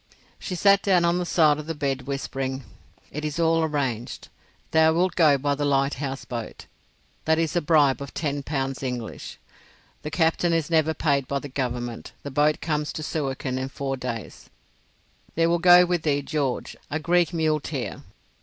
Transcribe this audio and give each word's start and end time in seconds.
She 0.39 0.55
sat 0.55 0.81
down 0.81 1.05
on 1.05 1.19
the 1.19 1.27
side 1.27 1.59
of 1.59 1.67
the 1.67 1.75
bed 1.75 2.07
whispering:—"It 2.07 3.23
is 3.23 3.39
all 3.39 3.61
arranged. 3.61 4.29
Thou 4.71 4.93
wilt 4.93 5.13
go 5.15 5.37
by 5.37 5.53
the 5.53 5.63
lighthouse 5.63 6.25
boat. 6.25 6.65
That 7.25 7.37
is 7.37 7.55
a 7.55 7.61
bribe 7.61 8.01
of 8.01 8.11
ten 8.11 8.41
pounds 8.41 8.81
English. 8.81 9.37
The 10.01 10.09
captain 10.09 10.53
is 10.53 10.71
never 10.71 10.95
paid 10.95 11.27
by 11.27 11.37
the 11.37 11.49
Government. 11.49 12.13
The 12.23 12.31
boat 12.31 12.61
comes 12.61 12.91
to 12.93 13.03
Suakin 13.03 13.59
in 13.59 13.69
four 13.69 13.95
days. 13.95 14.49
There 15.35 15.47
will 15.51 15.59
go 15.59 15.85
with 15.85 16.01
thee 16.01 16.23
George, 16.23 16.75
a 16.89 16.97
Greek 16.97 17.31
muleteer. 17.31 18.01